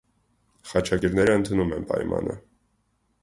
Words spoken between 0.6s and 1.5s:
Խաչակիրները